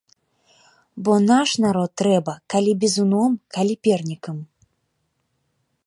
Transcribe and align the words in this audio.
Бо 1.07 1.13
наш 1.31 1.49
народ 1.65 1.91
трэба 2.03 2.33
калі 2.55 2.71
бізуном, 2.85 3.31
калі 3.59 3.73
пернікам. 3.89 4.37